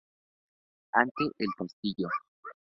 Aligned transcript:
Ante 0.93 1.25
el 1.37 1.49
castillo. 1.55 2.09